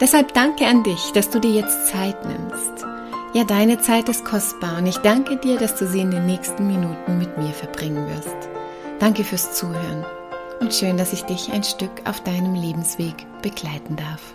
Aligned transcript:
Deshalb 0.00 0.32
danke 0.32 0.66
an 0.66 0.82
dich, 0.82 1.12
dass 1.12 1.28
du 1.28 1.40
dir 1.40 1.52
jetzt 1.52 1.88
Zeit 1.88 2.24
nimmst. 2.24 2.86
Ja, 3.34 3.44
deine 3.44 3.80
Zeit 3.80 4.08
ist 4.08 4.24
kostbar 4.24 4.78
und 4.78 4.86
ich 4.86 4.96
danke 4.96 5.36
dir, 5.36 5.58
dass 5.58 5.76
du 5.76 5.86
sie 5.86 6.00
in 6.00 6.10
den 6.10 6.24
nächsten 6.24 6.66
Minuten 6.66 7.18
mit 7.18 7.36
mir 7.36 7.50
verbringen 7.50 8.08
wirst. 8.08 8.48
Danke 8.98 9.24
fürs 9.24 9.54
Zuhören 9.54 10.06
und 10.60 10.72
schön, 10.72 10.96
dass 10.96 11.12
ich 11.12 11.22
dich 11.24 11.52
ein 11.52 11.62
Stück 11.62 11.90
auf 12.06 12.24
deinem 12.24 12.54
Lebensweg 12.54 13.14
begleiten 13.42 13.96
darf. 13.96 14.34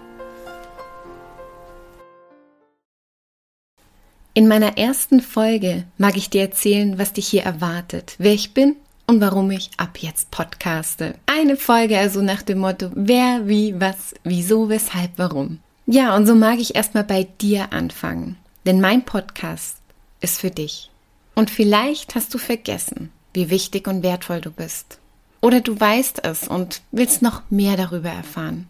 In 4.35 4.47
meiner 4.47 4.77
ersten 4.77 5.19
Folge 5.19 5.85
mag 5.97 6.15
ich 6.15 6.29
dir 6.29 6.41
erzählen, 6.41 6.99
was 6.99 7.13
dich 7.13 7.27
hier 7.27 7.43
erwartet, 7.43 8.15
wer 8.19 8.33
ich 8.33 8.53
bin 8.53 8.75
und 9.07 9.21
warum 9.21 9.51
ich 9.51 9.69
ab 9.77 9.97
jetzt 9.99 10.31
podcaste. 10.31 11.15
Eine 11.25 11.57
Folge 11.57 11.97
also 11.97 12.21
nach 12.21 12.41
dem 12.41 12.59
Motto, 12.59 12.91
wer, 12.95 13.47
wie, 13.47 13.79
was, 13.79 14.15
wieso, 14.23 14.69
weshalb, 14.69 15.11
warum. 15.17 15.59
Ja, 15.85 16.15
und 16.15 16.25
so 16.25 16.35
mag 16.35 16.59
ich 16.59 16.75
erstmal 16.75 17.03
bei 17.03 17.27
dir 17.41 17.71
anfangen, 17.71 18.37
denn 18.65 18.81
mein 18.81 19.05
Podcast 19.05 19.77
ist 20.21 20.39
für 20.39 20.49
dich. 20.49 20.89
Und 21.35 21.49
vielleicht 21.49 22.15
hast 22.15 22.33
du 22.33 22.37
vergessen, 22.37 23.11
wie 23.33 23.49
wichtig 23.49 23.87
und 23.87 24.01
wertvoll 24.01 24.41
du 24.41 24.49
bist. 24.49 24.99
Oder 25.41 25.61
du 25.61 25.79
weißt 25.79 26.25
es 26.25 26.47
und 26.47 26.81
willst 26.91 27.21
noch 27.21 27.43
mehr 27.49 27.77
darüber 27.77 28.09
erfahren. 28.09 28.67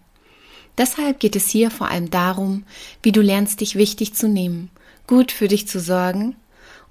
Deshalb 0.77 1.21
geht 1.21 1.37
es 1.37 1.47
hier 1.47 1.71
vor 1.71 1.89
allem 1.89 2.09
darum, 2.09 2.63
wie 3.01 3.13
du 3.13 3.21
lernst, 3.21 3.61
dich 3.61 3.75
wichtig 3.75 4.13
zu 4.13 4.27
nehmen, 4.27 4.69
gut 5.07 5.31
für 5.31 5.47
dich 5.47 5.69
zu 5.69 5.79
sorgen 5.79 6.35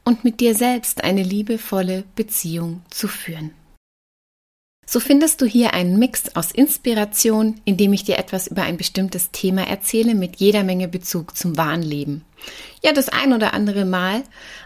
und 0.05 0.24
mit 0.24 0.41
dir 0.41 0.55
selbst 0.55 1.02
eine 1.02 1.22
liebevolle 1.22 2.05
Beziehung 2.14 2.83
zu 2.91 3.08
führen. 3.08 3.52
So 4.86 5.00
findest 5.00 5.41
du 5.41 5.47
hier 5.47 5.72
einen 5.72 5.98
Mix 5.98 6.36
aus 6.36 6.52
Inspiration, 6.52 7.60
indem 7.64 7.94
ich 7.94 8.05
dir 8.05 8.19
etwas 8.19 8.47
über 8.47 8.62
ein 8.62 8.77
bestimmtes 8.77 9.30
Thema 9.30 9.66
erzähle 9.66 10.14
mit 10.14 10.36
jeder 10.36 10.62
Menge 10.62 10.88
Bezug 10.88 11.36
zum 11.36 11.56
wahren 11.56 11.82
Leben. 11.82 12.22
Ja, 12.82 12.92
das 12.92 13.08
ein 13.08 13.32
oder 13.32 13.55
andere 13.55 13.86
Mal 13.86 14.22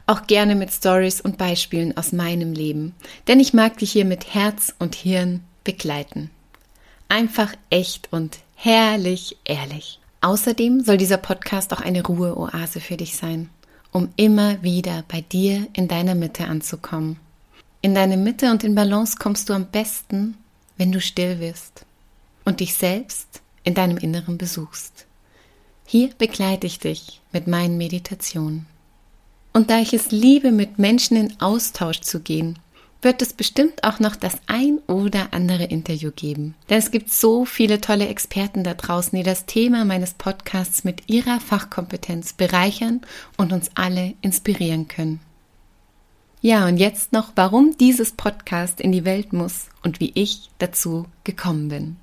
auch 0.06 0.26
gerne 0.26 0.56
mit 0.56 0.72
Stories 0.72 1.20
und 1.20 1.38
Beispielen 1.38 1.96
aus 1.96 2.12
meinem 2.12 2.52
Leben, 2.52 2.94
denn 3.28 3.38
ich 3.38 3.54
mag 3.54 3.78
dich 3.78 3.92
hier 3.92 4.04
mit 4.04 4.34
Herz 4.34 4.74
und 4.80 4.96
Hirn 4.96 5.44
begleiten. 5.62 6.30
Einfach 7.08 7.54
echt 7.70 8.12
und 8.12 8.38
herrlich 8.56 9.36
ehrlich. 9.44 10.00
Außerdem 10.20 10.80
soll 10.80 10.96
dieser 10.96 11.16
Podcast 11.16 11.72
auch 11.72 11.80
eine 11.80 12.04
Ruheoase 12.04 12.80
für 12.80 12.96
dich 12.96 13.16
sein 13.16 13.50
um 13.92 14.08
immer 14.16 14.62
wieder 14.62 15.04
bei 15.08 15.20
dir 15.20 15.66
in 15.72 15.88
deiner 15.88 16.14
Mitte 16.14 16.46
anzukommen. 16.46 17.18
In 17.80 17.94
deine 17.94 18.16
Mitte 18.16 18.50
und 18.50 18.64
in 18.64 18.74
Balance 18.74 19.16
kommst 19.18 19.48
du 19.48 19.52
am 19.52 19.66
besten, 19.66 20.36
wenn 20.76 20.92
du 20.92 21.00
still 21.00 21.40
wirst 21.40 21.84
und 22.44 22.60
dich 22.60 22.74
selbst 22.74 23.40
in 23.64 23.74
deinem 23.74 23.98
Inneren 23.98 24.38
besuchst. 24.38 25.06
Hier 25.86 26.10
begleite 26.18 26.66
ich 26.66 26.78
dich 26.78 27.20
mit 27.32 27.46
meinen 27.46 27.78
Meditationen. 27.78 28.66
Und 29.52 29.70
da 29.70 29.78
ich 29.80 29.94
es 29.94 30.10
liebe, 30.10 30.52
mit 30.52 30.78
Menschen 30.78 31.16
in 31.16 31.40
Austausch 31.40 32.00
zu 32.00 32.20
gehen, 32.20 32.58
wird 33.00 33.22
es 33.22 33.32
bestimmt 33.32 33.84
auch 33.84 34.00
noch 34.00 34.16
das 34.16 34.38
ein 34.46 34.78
oder 34.86 35.28
andere 35.32 35.64
Interview 35.64 36.10
geben. 36.10 36.54
Denn 36.68 36.78
es 36.78 36.90
gibt 36.90 37.12
so 37.12 37.44
viele 37.44 37.80
tolle 37.80 38.08
Experten 38.08 38.64
da 38.64 38.74
draußen, 38.74 39.16
die 39.16 39.22
das 39.22 39.46
Thema 39.46 39.84
meines 39.84 40.14
Podcasts 40.14 40.82
mit 40.84 41.08
ihrer 41.08 41.38
Fachkompetenz 41.40 42.32
bereichern 42.32 43.02
und 43.36 43.52
uns 43.52 43.70
alle 43.74 44.14
inspirieren 44.20 44.88
können. 44.88 45.20
Ja, 46.40 46.66
und 46.66 46.76
jetzt 46.76 47.12
noch, 47.12 47.32
warum 47.34 47.76
dieses 47.78 48.12
Podcast 48.12 48.80
in 48.80 48.92
die 48.92 49.04
Welt 49.04 49.32
muss 49.32 49.66
und 49.82 49.98
wie 50.00 50.12
ich 50.14 50.50
dazu 50.58 51.06
gekommen 51.24 51.68
bin. 51.68 51.96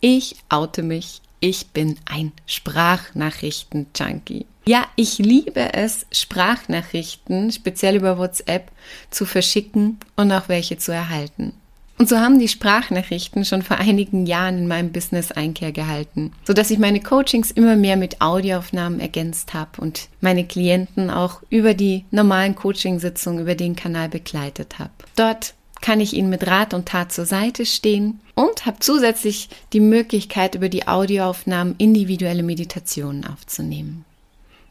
Ich 0.00 0.36
oute 0.48 0.82
mich, 0.82 1.22
ich 1.40 1.68
bin 1.68 1.98
ein 2.04 2.32
Sprachnachrichten-Junkie. 2.46 4.46
Ja, 4.70 4.86
ich 4.94 5.18
liebe 5.18 5.72
es, 5.72 6.06
Sprachnachrichten, 6.12 7.50
speziell 7.50 7.96
über 7.96 8.18
WhatsApp, 8.18 8.70
zu 9.10 9.26
verschicken 9.26 9.98
und 10.14 10.30
auch 10.30 10.48
welche 10.48 10.78
zu 10.78 10.92
erhalten. 10.92 11.54
Und 11.98 12.08
so 12.08 12.18
haben 12.18 12.38
die 12.38 12.46
Sprachnachrichten 12.46 13.44
schon 13.44 13.62
vor 13.62 13.78
einigen 13.78 14.26
Jahren 14.26 14.58
in 14.58 14.68
meinem 14.68 14.92
Business 14.92 15.32
Einkehr 15.32 15.72
gehalten, 15.72 16.30
so 16.44 16.52
dass 16.52 16.70
ich 16.70 16.78
meine 16.78 17.00
Coachings 17.00 17.50
immer 17.50 17.74
mehr 17.74 17.96
mit 17.96 18.20
Audioaufnahmen 18.20 19.00
ergänzt 19.00 19.54
habe 19.54 19.80
und 19.80 20.08
meine 20.20 20.44
Klienten 20.44 21.10
auch 21.10 21.42
über 21.50 21.74
die 21.74 22.04
normalen 22.12 22.54
Coachingsitzungen 22.54 23.40
über 23.40 23.56
den 23.56 23.74
Kanal 23.74 24.08
begleitet 24.08 24.78
habe. 24.78 24.92
Dort 25.16 25.54
kann 25.80 25.98
ich 25.98 26.12
Ihnen 26.14 26.30
mit 26.30 26.46
Rat 26.46 26.74
und 26.74 26.86
Tat 26.86 27.10
zur 27.10 27.26
Seite 27.26 27.66
stehen 27.66 28.20
und 28.36 28.66
habe 28.66 28.76
zusätzlich 28.78 29.48
die 29.72 29.80
Möglichkeit, 29.80 30.54
über 30.54 30.68
die 30.68 30.86
Audioaufnahmen 30.86 31.74
individuelle 31.78 32.44
Meditationen 32.44 33.26
aufzunehmen. 33.26 34.04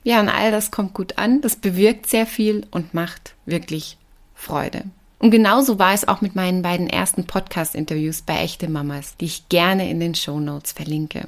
Ja, 0.04 0.20
und 0.20 0.30
all 0.30 0.52
das 0.52 0.72
kommt 0.72 0.94
gut 0.94 1.18
an, 1.18 1.42
das 1.42 1.56
bewirkt 1.56 2.08
sehr 2.08 2.26
viel 2.26 2.66
und 2.72 2.94
macht 2.94 3.36
wirklich 3.46 3.98
Freude. 4.34 4.84
Und 5.20 5.32
genauso 5.32 5.80
war 5.80 5.94
es 5.94 6.08
auch 6.08 6.22
mit 6.22 6.36
meinen 6.36 6.62
beiden 6.62 6.90
ersten 6.90 7.26
Podcast-Interviews 7.26 8.22
bei 8.22 8.38
Echte 8.38 8.70
Mamas, 8.70 9.18
die 9.18 9.26
ich 9.26 9.50
gerne 9.50 9.90
in 9.90 10.00
den 10.00 10.16
Show 10.16 10.40
Notes 10.40 10.72
verlinke. 10.72 11.26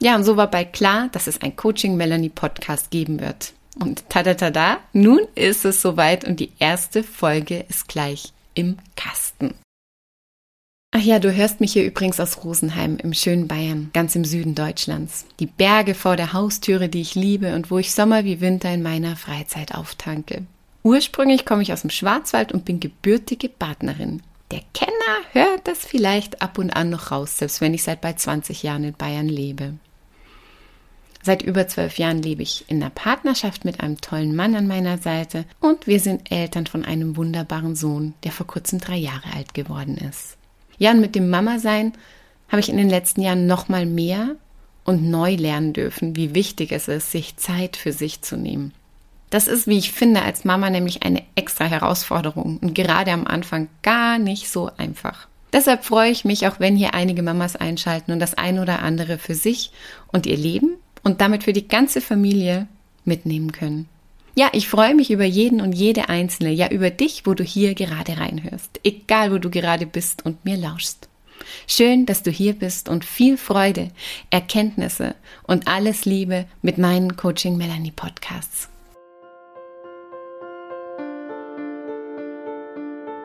Ja, 0.00 0.16
und 0.16 0.24
so 0.24 0.36
war 0.36 0.50
bald 0.50 0.72
klar, 0.72 1.08
dass 1.12 1.26
es 1.26 1.42
ein 1.42 1.54
Coaching 1.54 1.96
Melanie 1.96 2.30
Podcast 2.30 2.90
geben 2.90 3.20
wird. 3.20 3.52
Und 3.78 4.08
tada 4.08 4.34
tada, 4.34 4.78
nun 4.94 5.20
ist 5.34 5.66
es 5.66 5.82
soweit 5.82 6.24
und 6.24 6.40
die 6.40 6.52
erste 6.58 7.02
Folge 7.02 7.64
ist 7.68 7.88
gleich 7.88 8.32
im 8.54 8.78
Kasten. 8.96 9.54
Ach 10.98 11.02
ja, 11.02 11.18
du 11.18 11.30
hörst 11.30 11.60
mich 11.60 11.74
hier 11.74 11.84
übrigens 11.84 12.18
aus 12.20 12.42
Rosenheim 12.42 12.96
im 12.96 13.12
schönen 13.12 13.48
Bayern, 13.48 13.90
ganz 13.92 14.16
im 14.16 14.24
Süden 14.24 14.54
Deutschlands. 14.54 15.26
Die 15.40 15.44
Berge 15.44 15.92
vor 15.92 16.16
der 16.16 16.32
Haustüre, 16.32 16.88
die 16.88 17.02
ich 17.02 17.14
liebe 17.14 17.54
und 17.54 17.70
wo 17.70 17.76
ich 17.76 17.92
Sommer 17.92 18.24
wie 18.24 18.40
Winter 18.40 18.72
in 18.72 18.82
meiner 18.82 19.14
Freizeit 19.14 19.74
auftanke. 19.74 20.46
Ursprünglich 20.84 21.44
komme 21.44 21.60
ich 21.60 21.74
aus 21.74 21.82
dem 21.82 21.90
Schwarzwald 21.90 22.50
und 22.50 22.64
bin 22.64 22.80
gebürtige 22.80 23.50
Badnerin. 23.50 24.22
Der 24.50 24.62
Kenner 24.72 24.90
hört 25.32 25.68
das 25.68 25.84
vielleicht 25.84 26.40
ab 26.40 26.56
und 26.56 26.70
an 26.70 26.88
noch 26.88 27.10
raus, 27.10 27.36
selbst 27.36 27.60
wenn 27.60 27.74
ich 27.74 27.82
seit 27.82 28.00
bald 28.00 28.18
20 28.18 28.62
Jahren 28.62 28.84
in 28.84 28.94
Bayern 28.94 29.28
lebe. 29.28 29.74
Seit 31.22 31.42
über 31.42 31.68
zwölf 31.68 31.98
Jahren 31.98 32.22
lebe 32.22 32.42
ich 32.42 32.64
in 32.68 32.82
einer 32.82 32.88
Partnerschaft 32.88 33.66
mit 33.66 33.80
einem 33.80 34.00
tollen 34.00 34.34
Mann 34.34 34.54
an 34.54 34.66
meiner 34.66 34.96
Seite 34.96 35.44
und 35.60 35.86
wir 35.86 36.00
sind 36.00 36.32
Eltern 36.32 36.66
von 36.66 36.86
einem 36.86 37.18
wunderbaren 37.18 37.76
Sohn, 37.76 38.14
der 38.24 38.32
vor 38.32 38.46
kurzem 38.46 38.78
drei 38.78 38.96
Jahre 38.96 39.34
alt 39.34 39.52
geworden 39.52 39.98
ist. 39.98 40.38
Ja, 40.78 40.92
und 40.92 41.00
mit 41.00 41.14
dem 41.14 41.30
Mama-Sein 41.30 41.92
habe 42.48 42.60
ich 42.60 42.68
in 42.68 42.76
den 42.76 42.90
letzten 42.90 43.22
Jahren 43.22 43.46
noch 43.46 43.68
mal 43.68 43.86
mehr 43.86 44.36
und 44.84 45.08
neu 45.10 45.34
lernen 45.34 45.72
dürfen, 45.72 46.16
wie 46.16 46.34
wichtig 46.34 46.72
es 46.72 46.88
ist, 46.88 47.10
sich 47.10 47.36
Zeit 47.36 47.76
für 47.76 47.92
sich 47.92 48.22
zu 48.22 48.36
nehmen. 48.36 48.72
Das 49.30 49.48
ist, 49.48 49.66
wie 49.66 49.78
ich 49.78 49.92
finde, 49.92 50.22
als 50.22 50.44
Mama 50.44 50.70
nämlich 50.70 51.02
eine 51.02 51.22
extra 51.34 51.64
Herausforderung 51.64 52.58
und 52.58 52.74
gerade 52.74 53.10
am 53.10 53.26
Anfang 53.26 53.68
gar 53.82 54.18
nicht 54.18 54.48
so 54.48 54.70
einfach. 54.76 55.26
Deshalb 55.52 55.84
freue 55.84 56.10
ich 56.10 56.24
mich, 56.24 56.46
auch 56.46 56.60
wenn 56.60 56.76
hier 56.76 56.94
einige 56.94 57.22
Mamas 57.22 57.56
einschalten 57.56 58.12
und 58.12 58.20
das 58.20 58.34
ein 58.34 58.58
oder 58.58 58.82
andere 58.82 59.18
für 59.18 59.34
sich 59.34 59.72
und 60.12 60.26
ihr 60.26 60.36
Leben 60.36 60.76
und 61.02 61.20
damit 61.20 61.44
für 61.44 61.52
die 61.52 61.66
ganze 61.66 62.00
Familie 62.00 62.68
mitnehmen 63.04 63.52
können. 63.52 63.88
Ja, 64.38 64.50
ich 64.52 64.68
freue 64.68 64.94
mich 64.94 65.10
über 65.10 65.24
jeden 65.24 65.62
und 65.62 65.72
jede 65.72 66.10
einzelne, 66.10 66.50
ja 66.50 66.68
über 66.68 66.90
dich, 66.90 67.24
wo 67.24 67.32
du 67.32 67.42
hier 67.42 67.74
gerade 67.74 68.18
reinhörst, 68.18 68.80
egal 68.84 69.32
wo 69.32 69.38
du 69.38 69.48
gerade 69.48 69.86
bist 69.86 70.26
und 70.26 70.44
mir 70.44 70.58
lauschst. 70.58 71.08
Schön, 71.66 72.04
dass 72.04 72.22
du 72.22 72.30
hier 72.30 72.52
bist 72.52 72.90
und 72.90 73.06
viel 73.06 73.38
Freude, 73.38 73.88
Erkenntnisse 74.28 75.14
und 75.44 75.66
alles 75.68 76.04
Liebe 76.04 76.44
mit 76.60 76.76
meinen 76.76 77.16
Coaching 77.16 77.56
Melanie 77.56 77.92
Podcasts. 77.92 78.68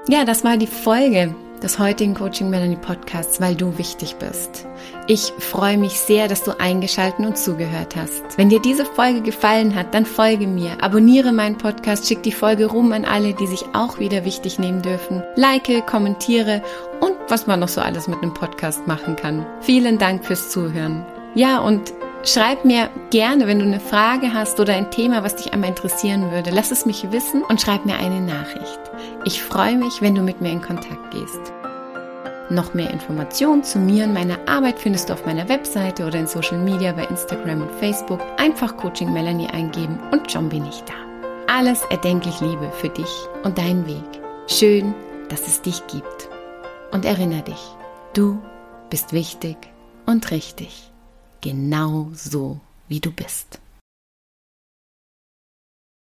Ja, 0.07 0.23
das 0.23 0.45
war 0.45 0.55
die 0.55 0.67
Folge 0.67 1.35
des 1.61 1.77
heutigen 1.79 2.15
Coaching 2.15 2.49
Melanie 2.49 2.75
Podcasts, 2.75 3.39
weil 3.39 3.55
du 3.55 3.77
wichtig 3.77 4.15
bist. 4.15 4.65
Ich 5.07 5.33
freue 5.39 5.77
mich 5.77 5.99
sehr, 5.99 6.27
dass 6.27 6.43
du 6.43 6.59
eingeschalten 6.59 7.25
und 7.25 7.37
zugehört 7.37 7.95
hast. 7.95 8.23
Wenn 8.37 8.49
dir 8.49 8.61
diese 8.61 8.85
Folge 8.85 9.21
gefallen 9.21 9.75
hat, 9.75 9.93
dann 9.93 10.05
folge 10.05 10.47
mir, 10.47 10.83
abonniere 10.83 11.31
meinen 11.31 11.57
Podcast, 11.57 12.07
schick 12.07 12.23
die 12.23 12.31
Folge 12.31 12.65
rum 12.65 12.91
an 12.91 13.05
alle, 13.05 13.33
die 13.33 13.47
sich 13.47 13.63
auch 13.73 13.99
wieder 13.99 14.25
wichtig 14.25 14.59
nehmen 14.59 14.81
dürfen. 14.81 15.23
Like, 15.35 15.85
kommentiere 15.85 16.63
und 16.99 17.15
was 17.27 17.47
man 17.47 17.59
noch 17.59 17.67
so 17.67 17.81
alles 17.81 18.07
mit 18.07 18.21
einem 18.21 18.33
Podcast 18.33 18.87
machen 18.87 19.15
kann. 19.15 19.45
Vielen 19.61 19.97
Dank 19.97 20.25
fürs 20.25 20.49
Zuhören. 20.49 21.05
Ja, 21.35 21.59
und 21.59 21.93
Schreib 22.23 22.65
mir 22.65 22.89
gerne, 23.09 23.47
wenn 23.47 23.57
du 23.57 23.65
eine 23.65 23.79
Frage 23.79 24.31
hast 24.31 24.59
oder 24.59 24.75
ein 24.75 24.91
Thema, 24.91 25.23
was 25.23 25.37
dich 25.37 25.53
einmal 25.53 25.69
interessieren 25.69 26.31
würde. 26.31 26.51
Lass 26.51 26.69
es 26.69 26.85
mich 26.85 27.11
wissen 27.11 27.43
und 27.43 27.59
schreib 27.59 27.85
mir 27.85 27.95
eine 27.95 28.21
Nachricht. 28.21 28.79
Ich 29.25 29.41
freue 29.41 29.75
mich, 29.75 30.01
wenn 30.01 30.13
du 30.13 30.21
mit 30.21 30.39
mir 30.39 30.51
in 30.51 30.61
Kontakt 30.61 31.11
gehst. 31.11 31.51
Noch 32.51 32.75
mehr 32.75 32.91
Informationen 32.91 33.63
zu 33.63 33.79
mir 33.79 34.03
und 34.03 34.13
meiner 34.13 34.37
Arbeit 34.47 34.77
findest 34.77 35.09
du 35.09 35.13
auf 35.13 35.25
meiner 35.25 35.49
Webseite 35.49 36.05
oder 36.05 36.19
in 36.19 36.27
Social 36.27 36.59
Media 36.59 36.91
bei 36.91 37.05
Instagram 37.05 37.63
und 37.63 37.71
Facebook. 37.79 38.19
Einfach 38.37 38.77
Coaching 38.77 39.11
Melanie 39.11 39.47
eingeben 39.47 39.97
und 40.11 40.31
schon 40.31 40.49
bin 40.49 40.65
ich 40.65 40.83
da. 40.83 40.93
Alles 41.47 41.83
erdenklich 41.89 42.39
Liebe 42.39 42.71
für 42.79 42.89
dich 42.89 43.11
und 43.43 43.57
deinen 43.57 43.87
Weg. 43.87 44.21
Schön, 44.47 44.93
dass 45.29 45.47
es 45.47 45.61
dich 45.63 45.81
gibt. 45.87 46.29
Und 46.91 47.05
erinnere 47.05 47.41
dich, 47.41 47.75
du 48.13 48.37
bist 48.89 49.11
wichtig 49.11 49.57
und 50.05 50.29
richtig. 50.29 50.90
Genau 51.41 52.09
so, 52.13 52.59
wie 52.87 52.99
du 52.99 53.11
bist. 53.11 53.59